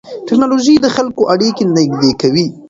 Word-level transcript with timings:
ټیکنالوژي 0.27 0.75
د 0.81 0.87
خلکو 0.95 1.21
اړیکې 1.33 1.63
نږدې 1.77 2.11
کوي. 2.21 2.45